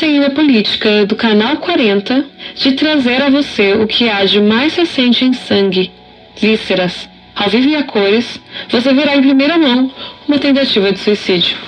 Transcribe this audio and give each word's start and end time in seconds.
saída 0.00 0.30
política 0.30 1.04
do 1.04 1.14
Canal 1.14 1.58
40 1.58 2.24
de 2.54 2.72
trazer 2.72 3.20
a 3.20 3.28
você 3.28 3.74
o 3.74 3.86
que 3.86 4.08
há 4.08 4.24
de 4.24 4.40
mais 4.40 4.74
recente 4.74 5.26
em 5.26 5.34
sangue, 5.34 5.92
vísceras, 6.40 7.06
ao 7.36 7.50
vivo 7.50 7.68
e 7.68 7.76
a 7.76 7.84
cores, 7.84 8.40
você 8.70 8.94
verá 8.94 9.14
em 9.14 9.20
primeira 9.20 9.58
mão 9.58 9.92
uma 10.26 10.38
tentativa 10.38 10.90
de 10.90 10.98
suicídio. 10.98 11.58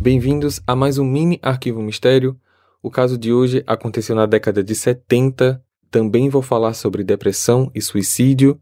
Bem-vindos 0.00 0.60
a 0.66 0.74
mais 0.74 0.98
um 0.98 1.04
mini 1.04 1.38
arquivo 1.40 1.80
mistério. 1.80 2.36
O 2.82 2.90
caso 2.90 3.16
de 3.16 3.32
hoje 3.32 3.62
aconteceu 3.68 4.16
na 4.16 4.26
década 4.26 4.64
de 4.64 4.74
70. 4.74 5.62
Também 5.92 6.28
vou 6.28 6.42
falar 6.42 6.74
sobre 6.74 7.04
depressão 7.04 7.70
e 7.72 7.80
suicídio. 7.80 8.60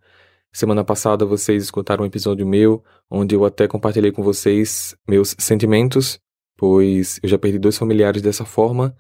Semana 0.55 0.85
passada 0.85 1.25
vocês 1.25 1.63
escutaram 1.63 2.05
um 2.05 2.07
episódio 2.07 2.47
meu 2.47 2.85
onde 3.11 3.35
eu 3.35 3.43
até 3.43 3.67
compartilhei 3.67 4.13
com 4.13 4.23
vocês 4.23 4.95
meus 5.09 5.35
sentimentos, 5.39 6.21
pois 6.59 7.19
eu 7.23 7.29
já 7.29 7.39
perdi 7.39 7.59
dois 7.59 7.79
familiares 7.79 8.21
dessa 8.21 8.45
forma. 8.45 8.95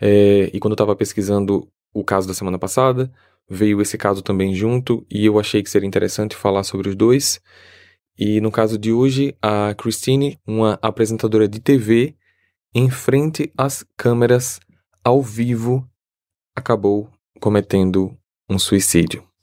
É, 0.00 0.50
e 0.54 0.60
quando 0.60 0.72
eu 0.72 0.76
estava 0.76 0.94
pesquisando 0.94 1.68
o 1.92 2.04
caso 2.04 2.28
da 2.28 2.34
semana 2.34 2.60
passada, 2.60 3.12
veio 3.50 3.82
esse 3.82 3.98
caso 3.98 4.22
também 4.22 4.54
junto 4.54 5.04
e 5.10 5.26
eu 5.26 5.38
achei 5.38 5.64
que 5.64 5.70
seria 5.70 5.88
interessante 5.88 6.36
falar 6.36 6.62
sobre 6.62 6.88
os 6.88 6.94
dois. 6.94 7.40
E 8.16 8.40
no 8.40 8.52
caso 8.52 8.78
de 8.78 8.92
hoje, 8.92 9.36
a 9.42 9.74
Christine, 9.74 10.38
uma 10.46 10.78
apresentadora 10.80 11.48
de 11.48 11.58
TV, 11.58 12.14
em 12.72 12.88
frente 12.88 13.52
às 13.58 13.84
câmeras, 13.96 14.60
ao 15.02 15.20
vivo, 15.20 15.88
acabou 16.54 17.10
cometendo 17.40 18.16
um 18.48 18.60
suicídio. 18.60 19.33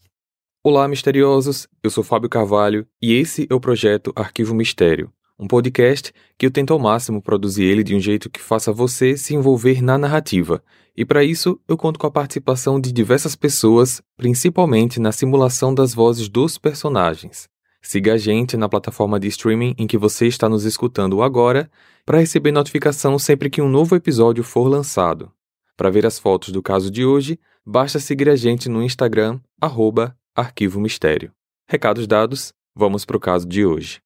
Olá, 0.63 0.87
misteriosos! 0.87 1.67
Eu 1.81 1.89
sou 1.89 2.03
Fábio 2.03 2.29
Carvalho 2.29 2.85
e 3.01 3.15
esse 3.15 3.47
é 3.49 3.55
o 3.55 3.59
projeto 3.59 4.13
Arquivo 4.15 4.53
Mistério, 4.53 5.11
um 5.39 5.47
podcast 5.47 6.13
que 6.37 6.45
eu 6.45 6.51
tento 6.51 6.71
ao 6.71 6.77
máximo 6.77 7.19
produzir 7.19 7.63
ele 7.63 7.83
de 7.83 7.95
um 7.95 7.99
jeito 7.99 8.29
que 8.29 8.39
faça 8.39 8.71
você 8.71 9.17
se 9.17 9.33
envolver 9.33 9.81
na 9.81 9.97
narrativa. 9.97 10.63
E 10.95 11.03
para 11.03 11.23
isso, 11.23 11.59
eu 11.67 11.75
conto 11.75 11.97
com 11.97 12.05
a 12.05 12.11
participação 12.11 12.79
de 12.79 12.91
diversas 12.91 13.35
pessoas, 13.35 14.03
principalmente 14.15 14.99
na 14.99 15.11
simulação 15.11 15.73
das 15.73 15.95
vozes 15.95 16.29
dos 16.29 16.59
personagens. 16.59 17.49
Siga 17.81 18.13
a 18.13 18.17
gente 18.17 18.55
na 18.55 18.69
plataforma 18.69 19.19
de 19.19 19.29
streaming 19.29 19.73
em 19.79 19.87
que 19.87 19.97
você 19.97 20.27
está 20.27 20.47
nos 20.47 20.63
escutando 20.63 21.23
agora 21.23 21.71
para 22.05 22.19
receber 22.19 22.51
notificação 22.51 23.17
sempre 23.17 23.49
que 23.49 23.63
um 23.63 23.67
novo 23.67 23.95
episódio 23.95 24.43
for 24.43 24.67
lançado. 24.67 25.31
Para 25.75 25.89
ver 25.89 26.05
as 26.05 26.19
fotos 26.19 26.51
do 26.51 26.61
caso 26.61 26.91
de 26.91 27.03
hoje, 27.03 27.39
basta 27.65 27.97
seguir 27.97 28.29
a 28.29 28.35
gente 28.35 28.69
no 28.69 28.83
Instagram, 28.83 29.39
arroba 29.59 30.15
Arquivo 30.33 30.79
Mistério. 30.79 31.33
Recados 31.67 32.07
dados, 32.07 32.53
vamos 32.73 33.03
para 33.03 33.17
o 33.17 33.19
caso 33.19 33.45
de 33.45 33.65
hoje. 33.65 33.99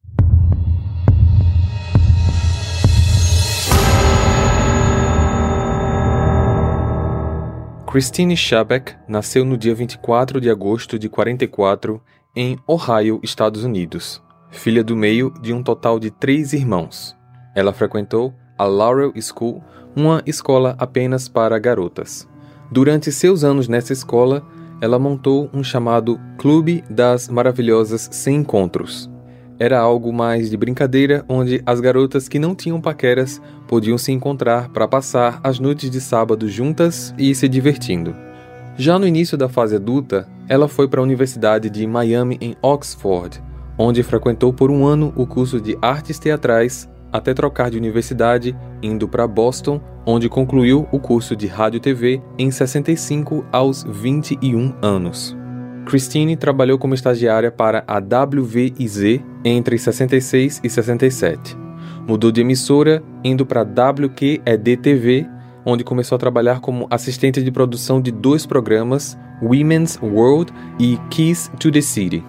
Christine 7.85 8.35
Schabeck 8.35 8.95
nasceu 9.07 9.45
no 9.45 9.55
dia 9.55 9.75
24 9.75 10.41
de 10.41 10.49
agosto 10.49 10.97
de 10.97 11.07
44 11.07 12.01
em 12.35 12.57
Ohio, 12.67 13.19
Estados 13.21 13.63
Unidos, 13.63 14.19
filha 14.49 14.83
do 14.83 14.95
meio 14.95 15.31
de 15.41 15.53
um 15.53 15.61
total 15.61 15.99
de 15.99 16.09
três 16.09 16.53
irmãos. 16.53 17.15
Ela 17.55 17.71
frequentou 17.71 18.33
a 18.57 18.65
Laurel 18.65 19.13
School, 19.21 19.63
uma 19.95 20.23
escola 20.25 20.75
apenas 20.79 21.29
para 21.29 21.59
garotas. 21.59 22.27
Durante 22.71 23.11
seus 23.11 23.43
anos 23.43 23.67
nessa 23.67 23.93
escola, 23.93 24.43
ela 24.81 24.99
montou 24.99 25.49
um 25.53 25.63
chamado 25.63 26.19
Clube 26.37 26.83
das 26.89 27.29
Maravilhosas 27.29 28.09
Sem 28.11 28.37
Encontros. 28.37 29.09
Era 29.57 29.79
algo 29.79 30.11
mais 30.11 30.49
de 30.49 30.57
brincadeira, 30.57 31.23
onde 31.29 31.61
as 31.65 31.79
garotas 31.79 32.27
que 32.27 32.37
não 32.37 32.53
tinham 32.53 32.81
paqueras 32.81 33.41
podiam 33.67 33.97
se 33.97 34.11
encontrar 34.11 34.69
para 34.69 34.87
passar 34.87 35.39
as 35.43 35.59
noites 35.59 35.89
de 35.89 36.01
sábado 36.01 36.49
juntas 36.49 37.13
e 37.17 37.33
se 37.33 37.47
divertindo. 37.47 38.13
Já 38.77 38.99
no 38.99 39.07
início 39.07 39.37
da 39.37 39.47
fase 39.47 39.77
adulta, 39.77 40.27
ela 40.49 40.67
foi 40.67 40.87
para 40.87 40.99
a 40.99 41.03
Universidade 41.03 41.69
de 41.69 41.87
Miami 41.87 42.37
em 42.41 42.55
Oxford, 42.61 43.41
onde 43.77 44.03
frequentou 44.03 44.51
por 44.51 44.69
um 44.69 44.85
ano 44.85 45.13
o 45.15 45.25
curso 45.25 45.61
de 45.61 45.77
artes 45.81 46.19
teatrais, 46.19 46.89
até 47.17 47.33
trocar 47.33 47.69
de 47.69 47.77
universidade, 47.77 48.55
indo 48.81 49.07
para 49.07 49.27
Boston, 49.27 49.81
onde 50.05 50.29
concluiu 50.29 50.87
o 50.91 50.99
curso 50.99 51.35
de 51.35 51.47
rádio 51.47 51.77
e 51.77 51.81
TV 51.81 52.21
em 52.37 52.51
65 52.51 53.45
aos 53.51 53.83
21 53.83 54.73
anos. 54.81 55.35
Christine 55.85 56.35
trabalhou 56.35 56.77
como 56.77 56.95
estagiária 56.95 57.51
para 57.51 57.83
a 57.87 57.97
WVIZ 57.97 59.21
entre 59.43 59.77
66 59.77 60.61
e 60.63 60.69
67. 60.69 61.57
Mudou 62.07 62.31
de 62.31 62.41
emissora, 62.41 63.03
indo 63.23 63.45
para 63.45 63.61
a 63.61 63.91
WQED-TV 63.91 65.35
onde 65.65 65.83
começou 65.83 66.15
a 66.15 66.19
trabalhar 66.19 66.61
como 66.61 66.87
assistente 66.89 67.41
de 67.41 67.51
produção 67.51 67.99
de 67.99 68.11
dois 68.11 68.45
programas, 68.45 69.17
Women's 69.41 69.99
World 70.01 70.53
e 70.79 70.97
Keys 71.09 71.51
to 71.59 71.71
the 71.71 71.81
City. 71.81 72.23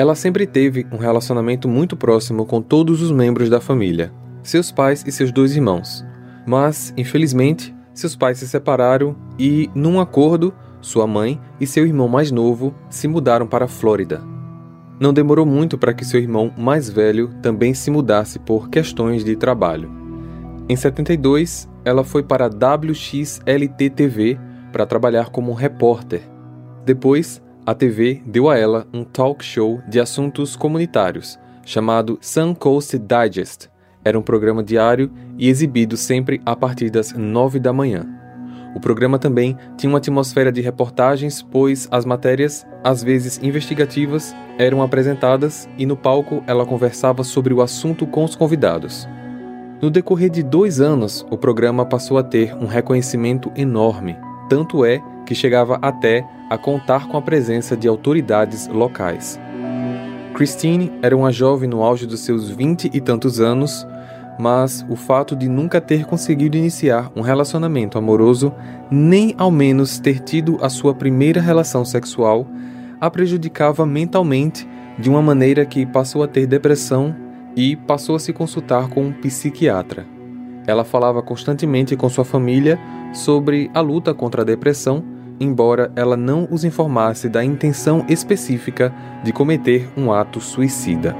Ela 0.00 0.14
sempre 0.14 0.46
teve 0.46 0.86
um 0.90 0.96
relacionamento 0.96 1.68
muito 1.68 1.94
próximo 1.94 2.46
com 2.46 2.62
todos 2.62 3.02
os 3.02 3.10
membros 3.10 3.50
da 3.50 3.60
família, 3.60 4.10
seus 4.42 4.72
pais 4.72 5.04
e 5.06 5.12
seus 5.12 5.30
dois 5.30 5.54
irmãos. 5.54 6.02
Mas, 6.46 6.94
infelizmente, 6.96 7.74
seus 7.92 8.16
pais 8.16 8.38
se 8.38 8.48
separaram 8.48 9.14
e, 9.38 9.68
num 9.74 10.00
acordo, 10.00 10.54
sua 10.80 11.06
mãe 11.06 11.38
e 11.60 11.66
seu 11.66 11.84
irmão 11.84 12.08
mais 12.08 12.30
novo 12.30 12.74
se 12.88 13.06
mudaram 13.06 13.46
para 13.46 13.66
a 13.66 13.68
Flórida. 13.68 14.22
Não 14.98 15.12
demorou 15.12 15.44
muito 15.44 15.76
para 15.76 15.92
que 15.92 16.02
seu 16.02 16.18
irmão 16.18 16.50
mais 16.56 16.88
velho 16.88 17.28
também 17.42 17.74
se 17.74 17.90
mudasse 17.90 18.38
por 18.38 18.70
questões 18.70 19.22
de 19.22 19.36
trabalho. 19.36 19.90
Em 20.66 20.76
72, 20.76 21.68
ela 21.84 22.04
foi 22.04 22.22
para 22.22 22.46
a 22.46 22.76
WXLT-TV 22.76 24.38
para 24.72 24.86
trabalhar 24.86 25.28
como 25.28 25.52
repórter. 25.52 26.22
Depois, 26.86 27.42
a 27.66 27.74
TV 27.74 28.22
deu 28.26 28.48
a 28.48 28.56
ela 28.56 28.86
um 28.92 29.04
talk 29.04 29.44
show 29.44 29.80
de 29.88 30.00
assuntos 30.00 30.56
comunitários, 30.56 31.38
chamado 31.64 32.18
Sun 32.20 32.54
Coast 32.54 32.98
Digest. 32.98 33.68
Era 34.04 34.18
um 34.18 34.22
programa 34.22 34.62
diário 34.62 35.10
e 35.38 35.48
exibido 35.48 35.96
sempre 35.96 36.40
a 36.46 36.56
partir 36.56 36.90
das 36.90 37.12
9 37.12 37.60
da 37.60 37.72
manhã. 37.72 38.08
O 38.74 38.80
programa 38.80 39.18
também 39.18 39.56
tinha 39.76 39.90
uma 39.90 39.98
atmosfera 39.98 40.50
de 40.50 40.60
reportagens, 40.60 41.42
pois 41.42 41.88
as 41.90 42.04
matérias, 42.04 42.66
às 42.82 43.02
vezes 43.02 43.38
investigativas, 43.42 44.34
eram 44.58 44.80
apresentadas 44.80 45.68
e 45.76 45.84
no 45.84 45.96
palco 45.96 46.42
ela 46.46 46.64
conversava 46.64 47.24
sobre 47.24 47.52
o 47.52 47.60
assunto 47.60 48.06
com 48.06 48.24
os 48.24 48.36
convidados. 48.36 49.08
No 49.82 49.90
decorrer 49.90 50.30
de 50.30 50.42
dois 50.42 50.80
anos, 50.80 51.26
o 51.30 51.36
programa 51.36 51.84
passou 51.84 52.16
a 52.16 52.22
ter 52.22 52.54
um 52.54 52.66
reconhecimento 52.66 53.50
enorme, 53.56 54.16
tanto 54.48 54.84
é 54.84 55.02
que 55.30 55.34
chegava 55.36 55.78
até 55.80 56.26
a 56.50 56.58
contar 56.58 57.06
com 57.06 57.16
a 57.16 57.22
presença 57.22 57.76
de 57.76 57.86
autoridades 57.86 58.66
locais. 58.66 59.38
Christine 60.34 60.90
era 61.00 61.16
uma 61.16 61.30
jovem 61.30 61.68
no 61.70 61.84
auge 61.84 62.04
dos 62.04 62.18
seus 62.18 62.50
vinte 62.50 62.90
e 62.92 63.00
tantos 63.00 63.38
anos, 63.38 63.86
mas 64.40 64.84
o 64.88 64.96
fato 64.96 65.36
de 65.36 65.48
nunca 65.48 65.80
ter 65.80 66.04
conseguido 66.04 66.56
iniciar 66.56 67.12
um 67.14 67.20
relacionamento 67.20 67.96
amoroso, 67.96 68.52
nem 68.90 69.32
ao 69.38 69.52
menos 69.52 70.00
ter 70.00 70.18
tido 70.18 70.58
a 70.60 70.68
sua 70.68 70.96
primeira 70.96 71.40
relação 71.40 71.84
sexual, 71.84 72.44
a 73.00 73.08
prejudicava 73.08 73.86
mentalmente 73.86 74.68
de 74.98 75.08
uma 75.08 75.22
maneira 75.22 75.64
que 75.64 75.86
passou 75.86 76.24
a 76.24 76.26
ter 76.26 76.44
depressão 76.44 77.14
e 77.54 77.76
passou 77.76 78.16
a 78.16 78.18
se 78.18 78.32
consultar 78.32 78.88
com 78.88 79.04
um 79.04 79.12
psiquiatra. 79.12 80.04
Ela 80.66 80.82
falava 80.82 81.22
constantemente 81.22 81.94
com 81.94 82.08
sua 82.08 82.24
família 82.24 82.80
sobre 83.12 83.70
a 83.72 83.80
luta 83.80 84.12
contra 84.12 84.42
a 84.42 84.44
depressão, 84.44 85.04
embora 85.40 85.90
ela 85.96 86.16
não 86.16 86.46
os 86.50 86.64
informasse 86.64 87.28
da 87.28 87.42
intenção 87.42 88.04
específica 88.08 88.92
de 89.24 89.32
cometer 89.32 89.88
um 89.96 90.12
ato 90.12 90.40
suicida. 90.40 91.16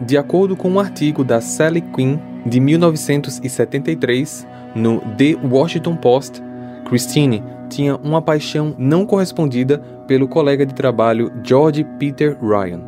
De 0.00 0.16
acordo 0.16 0.56
com 0.56 0.70
um 0.70 0.80
artigo 0.80 1.24
da 1.24 1.40
Sally 1.40 1.80
Quinn 1.80 2.18
de 2.46 2.60
1973 2.60 4.46
no 4.74 5.00
The 5.00 5.36
Washington 5.44 5.96
Post, 5.96 6.40
Christine 6.88 7.42
tinha 7.68 7.96
uma 7.96 8.22
paixão 8.22 8.74
não 8.78 9.04
correspondida 9.04 9.78
pelo 10.06 10.28
colega 10.28 10.64
de 10.64 10.74
trabalho 10.74 11.32
George 11.42 11.84
Peter 11.98 12.36
Ryan. 12.40 12.80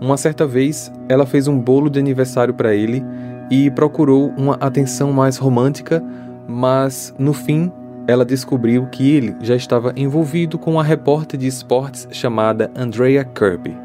Uma 0.00 0.16
certa 0.16 0.46
vez, 0.46 0.92
ela 1.08 1.26
fez 1.26 1.48
um 1.48 1.58
bolo 1.58 1.90
de 1.90 1.98
aniversário 1.98 2.54
para 2.54 2.74
ele 2.74 3.04
e 3.50 3.70
procurou 3.70 4.32
uma 4.36 4.54
atenção 4.54 5.12
mais 5.12 5.36
romântica, 5.38 6.02
mas 6.46 7.12
no 7.18 7.32
fim 7.32 7.72
ela 8.08 8.24
descobriu 8.24 8.86
que 8.86 9.14
ele 9.14 9.36
já 9.42 9.54
estava 9.54 9.92
envolvido 9.94 10.58
com 10.58 10.72
uma 10.72 10.82
repórter 10.82 11.38
de 11.38 11.46
esportes 11.46 12.08
chamada 12.10 12.72
Andrea 12.74 13.22
Kirby. 13.22 13.76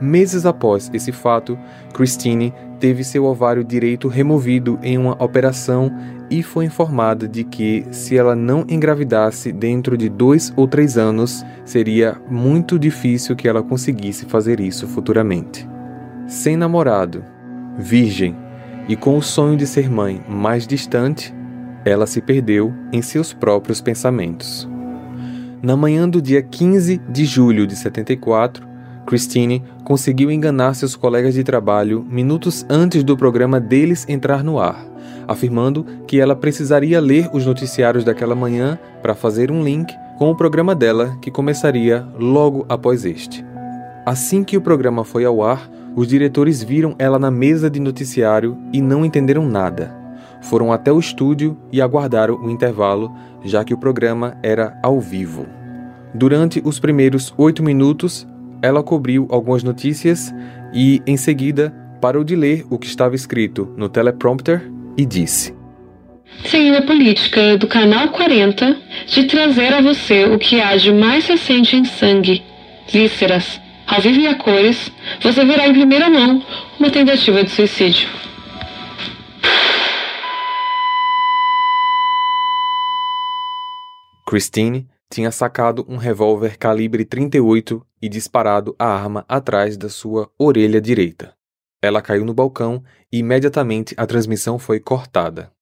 Meses 0.00 0.46
após 0.46 0.88
esse 0.94 1.10
fato, 1.10 1.58
Christine 1.92 2.54
teve 2.78 3.02
seu 3.02 3.24
ovário 3.24 3.64
direito 3.64 4.06
removido 4.06 4.78
em 4.80 4.96
uma 4.96 5.20
operação 5.22 5.90
e 6.30 6.40
foi 6.40 6.66
informada 6.66 7.26
de 7.26 7.42
que, 7.42 7.84
se 7.90 8.16
ela 8.16 8.36
não 8.36 8.64
engravidasse 8.68 9.50
dentro 9.50 9.96
de 9.96 10.08
dois 10.08 10.52
ou 10.56 10.68
três 10.68 10.96
anos, 10.96 11.44
seria 11.64 12.16
muito 12.30 12.78
difícil 12.78 13.34
que 13.34 13.48
ela 13.48 13.62
conseguisse 13.62 14.24
fazer 14.24 14.60
isso 14.60 14.86
futuramente. 14.86 15.68
Sem 16.28 16.56
namorado, 16.56 17.24
virgem 17.76 18.36
e 18.88 18.94
com 18.94 19.16
o 19.16 19.22
sonho 19.22 19.56
de 19.56 19.66
ser 19.66 19.90
mãe 19.90 20.20
mais 20.28 20.66
distante, 20.66 21.33
ela 21.84 22.06
se 22.06 22.20
perdeu 22.20 22.72
em 22.92 23.02
seus 23.02 23.32
próprios 23.32 23.80
pensamentos. 23.80 24.68
Na 25.62 25.76
manhã 25.76 26.08
do 26.08 26.20
dia 26.20 26.42
15 26.42 27.00
de 27.08 27.24
julho 27.24 27.66
de 27.66 27.74
74, 27.76 28.66
Christine 29.06 29.62
conseguiu 29.84 30.30
enganar 30.30 30.74
seus 30.74 30.96
colegas 30.96 31.34
de 31.34 31.44
trabalho 31.44 32.04
minutos 32.08 32.64
antes 32.68 33.04
do 33.04 33.16
programa 33.16 33.60
deles 33.60 34.06
entrar 34.08 34.42
no 34.42 34.58
ar, 34.58 34.86
afirmando 35.28 35.84
que 36.06 36.20
ela 36.20 36.34
precisaria 36.34 37.00
ler 37.00 37.28
os 37.32 37.46
noticiários 37.46 38.04
daquela 38.04 38.34
manhã 38.34 38.78
para 39.02 39.14
fazer 39.14 39.50
um 39.50 39.62
link 39.62 39.94
com 40.18 40.30
o 40.30 40.36
programa 40.36 40.74
dela 40.74 41.16
que 41.20 41.30
começaria 41.30 42.06
logo 42.18 42.64
após 42.68 43.04
este. 43.04 43.44
Assim 44.06 44.44
que 44.44 44.56
o 44.56 44.60
programa 44.60 45.04
foi 45.04 45.24
ao 45.24 45.42
ar, 45.42 45.70
os 45.96 46.08
diretores 46.08 46.62
viram 46.62 46.94
ela 46.98 47.18
na 47.18 47.30
mesa 47.30 47.70
de 47.70 47.80
noticiário 47.80 48.56
e 48.72 48.80
não 48.80 49.04
entenderam 49.04 49.46
nada. 49.46 50.03
Foram 50.44 50.72
até 50.72 50.92
o 50.92 50.98
estúdio 50.98 51.56
e 51.72 51.80
aguardaram 51.80 52.36
o 52.36 52.50
intervalo, 52.50 53.14
já 53.44 53.64
que 53.64 53.72
o 53.72 53.78
programa 53.78 54.36
era 54.42 54.78
ao 54.82 55.00
vivo. 55.00 55.46
Durante 56.14 56.60
os 56.64 56.78
primeiros 56.78 57.32
oito 57.36 57.62
minutos, 57.62 58.26
ela 58.62 58.82
cobriu 58.82 59.26
algumas 59.30 59.62
notícias 59.62 60.32
e, 60.72 61.02
em 61.06 61.16
seguida, 61.16 61.74
parou 62.00 62.22
de 62.22 62.36
ler 62.36 62.64
o 62.70 62.78
que 62.78 62.86
estava 62.86 63.14
escrito 63.14 63.72
no 63.76 63.88
teleprompter 63.88 64.70
e 64.96 65.06
disse: 65.06 65.54
Seguindo 66.44 66.76
a 66.76 66.82
política 66.82 67.56
do 67.56 67.66
Canal 67.66 68.08
40 68.08 68.76
de 69.06 69.24
trazer 69.24 69.72
a 69.72 69.80
você 69.80 70.26
o 70.26 70.38
que 70.38 70.60
há 70.60 70.76
de 70.76 70.92
mais 70.92 71.26
recente 71.26 71.74
em 71.74 71.84
sangue, 71.84 72.42
vísceras, 72.92 73.60
ao 73.86 74.00
vivo 74.00 74.20
e 74.20 74.26
a 74.26 74.34
cores, 74.34 74.92
você 75.22 75.44
verá 75.44 75.66
em 75.66 75.72
primeira 75.72 76.10
mão 76.10 76.42
uma 76.78 76.90
tentativa 76.90 77.42
de 77.42 77.50
suicídio. 77.50 78.23
Christine 84.34 84.88
tinha 85.08 85.30
sacado 85.30 85.86
um 85.88 85.96
revólver 85.96 86.58
calibre 86.58 87.04
38 87.04 87.86
e 88.02 88.08
disparado 88.08 88.74
a 88.76 88.84
arma 88.84 89.24
atrás 89.28 89.76
da 89.76 89.88
sua 89.88 90.28
orelha 90.36 90.80
direita. 90.80 91.36
Ela 91.80 92.02
caiu 92.02 92.24
no 92.24 92.34
balcão 92.34 92.82
e 93.12 93.18
imediatamente 93.18 93.94
a 93.96 94.04
transmissão 94.04 94.58
foi 94.58 94.80
cortada. 94.80 95.52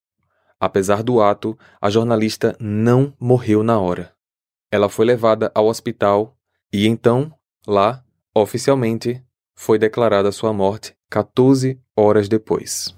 Apesar 0.59 1.03
do 1.03 1.21
ato, 1.21 1.55
a 1.83 1.91
jornalista 1.91 2.57
não 2.59 3.13
morreu 3.21 3.63
na 3.63 3.79
hora. 3.79 4.15
Ela 4.71 4.89
foi 4.89 5.05
levada 5.05 5.53
ao 5.55 5.67
hospital 5.67 6.35
e 6.73 6.87
então, 6.87 7.31
lá, 7.67 8.03
oficialmente, 8.35 9.23
foi 9.55 9.79
declarada 9.79 10.33
sua 10.33 10.55
morte 10.55 10.97
14 11.11 11.79
horas 11.95 12.27
depois. 12.27 12.97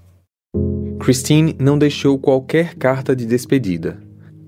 Christine 1.00 1.56
não 1.59 1.77
deixou 1.77 2.17
qualquer 2.17 2.77
carta 2.77 3.17
de 3.17 3.27
despedida. 3.27 4.04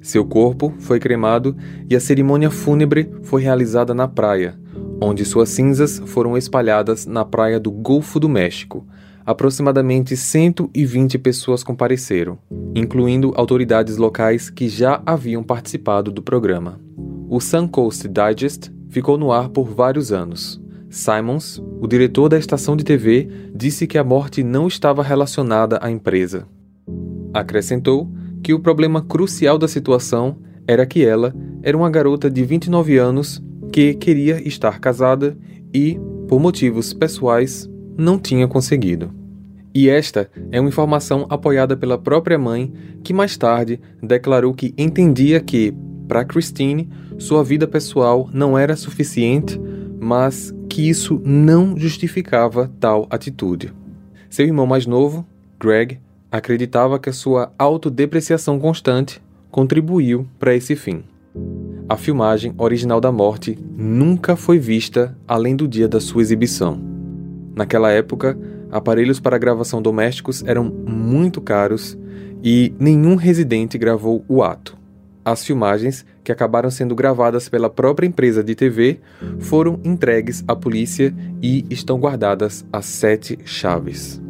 Seu 0.06 0.24
corpo 0.24 0.72
foi 0.78 1.00
cremado 1.00 1.56
e 1.90 1.96
a 1.96 1.98
cerimônia 1.98 2.48
fúnebre 2.48 3.10
foi 3.24 3.42
realizada 3.42 3.92
na 3.92 4.06
praia, 4.06 4.56
onde 5.00 5.24
suas 5.24 5.48
cinzas 5.48 6.00
foram 6.06 6.38
espalhadas 6.38 7.06
na 7.06 7.24
praia 7.24 7.58
do 7.58 7.72
Golfo 7.72 8.20
do 8.20 8.28
México. 8.28 8.86
Aproximadamente 9.26 10.16
120 10.16 11.18
pessoas 11.18 11.64
compareceram, 11.64 12.38
incluindo 12.72 13.32
autoridades 13.34 13.96
locais 13.96 14.48
que 14.48 14.68
já 14.68 15.02
haviam 15.04 15.42
participado 15.42 16.12
do 16.12 16.22
programa. 16.22 16.78
O 17.28 17.40
Suncoast 17.40 18.06
Digest 18.06 18.70
ficou 18.88 19.18
no 19.18 19.32
ar 19.32 19.48
por 19.48 19.64
vários 19.64 20.12
anos. 20.12 20.62
Simons, 20.88 21.60
o 21.80 21.88
diretor 21.88 22.28
da 22.28 22.38
estação 22.38 22.76
de 22.76 22.84
TV, 22.84 23.28
disse 23.52 23.88
que 23.88 23.98
a 23.98 24.04
morte 24.04 24.44
não 24.44 24.68
estava 24.68 25.02
relacionada 25.02 25.80
à 25.82 25.90
empresa. 25.90 26.46
Acrescentou 27.34 28.08
que 28.42 28.54
o 28.54 28.60
problema 28.60 29.02
crucial 29.02 29.58
da 29.58 29.68
situação 29.68 30.36
era 30.66 30.86
que 30.86 31.04
ela 31.04 31.34
era 31.62 31.76
uma 31.76 31.90
garota 31.90 32.30
de 32.30 32.44
29 32.44 32.98
anos 32.98 33.42
que 33.72 33.94
queria 33.94 34.46
estar 34.46 34.78
casada 34.80 35.36
e, 35.72 35.98
por 36.28 36.40
motivos 36.40 36.92
pessoais, 36.92 37.68
não 37.96 38.18
tinha 38.18 38.46
conseguido. 38.46 39.12
E 39.74 39.88
esta 39.88 40.30
é 40.50 40.58
uma 40.58 40.70
informação 40.70 41.26
apoiada 41.28 41.76
pela 41.76 41.98
própria 41.98 42.38
mãe, 42.38 42.72
que 43.04 43.12
mais 43.12 43.36
tarde 43.36 43.78
declarou 44.02 44.54
que 44.54 44.72
entendia 44.78 45.38
que, 45.40 45.74
para 46.08 46.24
Christine, 46.24 46.88
sua 47.18 47.44
vida 47.44 47.66
pessoal 47.66 48.30
não 48.32 48.56
era 48.56 48.74
suficiente, 48.74 49.60
mas 50.00 50.54
que 50.68 50.88
isso 50.88 51.20
não 51.24 51.76
justificava 51.76 52.70
tal 52.80 53.06
atitude. 53.10 53.72
Seu 54.30 54.46
irmão 54.46 54.66
mais 54.66 54.86
novo, 54.86 55.26
Greg, 55.60 55.98
acreditava 56.36 56.98
que 56.98 57.08
a 57.08 57.12
sua 57.12 57.52
autodepreciação 57.58 58.58
constante 58.58 59.22
contribuiu 59.50 60.26
para 60.38 60.54
esse 60.54 60.76
fim. 60.76 61.02
A 61.88 61.96
filmagem 61.96 62.52
original 62.58 63.00
da 63.00 63.12
morte 63.12 63.58
nunca 63.76 64.36
foi 64.36 64.58
vista 64.58 65.16
além 65.26 65.54
do 65.54 65.68
dia 65.68 65.86
da 65.86 66.00
sua 66.00 66.22
exibição. 66.22 66.80
Naquela 67.54 67.90
época, 67.90 68.36
aparelhos 68.70 69.20
para 69.20 69.38
gravação 69.38 69.80
domésticos 69.80 70.42
eram 70.44 70.64
muito 70.64 71.40
caros 71.40 71.96
e 72.42 72.74
nenhum 72.78 73.14
residente 73.14 73.78
gravou 73.78 74.24
o 74.28 74.42
ato. 74.42 74.76
As 75.24 75.44
filmagens, 75.44 76.06
que 76.22 76.30
acabaram 76.30 76.70
sendo 76.70 76.94
gravadas 76.94 77.48
pela 77.48 77.68
própria 77.68 78.06
empresa 78.06 78.44
de 78.44 78.54
TV, 78.54 79.00
foram 79.40 79.80
entregues 79.82 80.44
à 80.46 80.54
polícia 80.54 81.12
e 81.42 81.64
estão 81.68 81.98
guardadas 81.98 82.64
as 82.72 82.86
sete 82.86 83.38
chaves. 83.44 84.22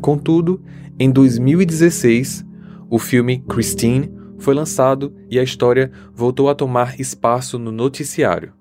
Contudo, 0.00 0.60
em 0.98 1.10
2016, 1.10 2.42
o 2.88 2.98
filme 2.98 3.44
Christine 3.46 4.10
foi 4.38 4.54
lançado 4.54 5.14
e 5.30 5.38
a 5.38 5.42
história 5.42 5.92
voltou 6.14 6.48
a 6.48 6.54
tomar 6.54 6.98
espaço 6.98 7.58
no 7.58 7.70
noticiário. 7.70 8.54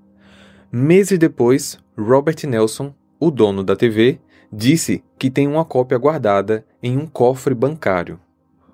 Meses 0.69 1.17
depois, 1.17 1.79
Robert 1.97 2.35
Nelson, 2.45 2.93
o 3.17 3.31
dono 3.31 3.63
da 3.63 3.73
TV, 3.73 4.19
disse 4.51 5.01
que 5.17 5.29
tem 5.29 5.47
uma 5.47 5.63
cópia 5.63 5.97
guardada 5.97 6.65
em 6.83 6.97
um 6.97 7.07
cofre 7.07 7.55
bancário. 7.55 8.19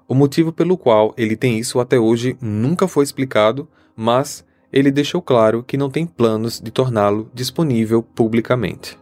O 0.07 0.16
motivo 0.16 0.52
pelo 0.52 0.75
qual 0.75 1.14
ele 1.16 1.36
tem 1.36 1.60
isso 1.60 1.80
até 1.80 2.00
hoje 2.00 2.36
nunca 2.42 2.88
foi 2.88 3.04
explicado, 3.04 3.68
mas 3.96 4.44
ele 4.74 4.90
deixou 4.90 5.22
claro 5.22 5.64
que 5.64 5.78
não 5.78 5.90
tem 5.92 6.07
planos 6.07 6.60
de 6.60 6.72
torná-lo 6.72 7.30
disponível 7.31 8.02
publicamente. 8.02 8.98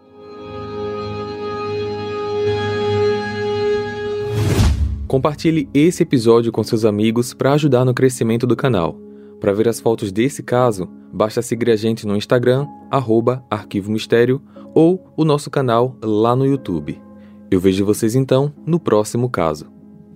Compartilhe 5.10 5.68
esse 5.74 6.04
episódio 6.04 6.52
com 6.52 6.64
seus 6.64 6.86
amigos 6.86 7.34
para 7.34 7.54
ajudar 7.54 7.84
no 7.84 7.96
crescimento 7.96 8.46
do 8.46 8.56
canal. 8.56 8.96
Para 9.40 9.52
ver 9.54 9.68
as 9.68 9.80
fotos 9.80 10.12
desse 10.12 10.44
caso, 10.44 10.88
basta 11.12 11.42
seguir 11.42 11.72
a 11.72 11.76
gente 11.76 12.06
no 12.06 12.16
Instagram, 12.16 12.68
arroba 12.92 13.44
Arquivo 13.50 13.90
Mistério, 13.92 14.40
ou 14.76 15.12
o 15.18 15.26
nosso 15.26 15.50
canal 15.50 15.98
lá 16.04 16.36
no 16.36 16.46
YouTube. 16.46 17.02
Eu 17.50 17.60
vejo 17.60 17.84
vocês 17.84 18.14
então 18.14 18.54
no 18.68 18.80
próximo 18.80 19.28
caso. 19.32 19.66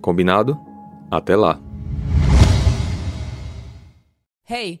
Combinado? 0.00 0.56
Até 1.10 1.34
lá! 1.34 1.60
Hey! 4.48 4.80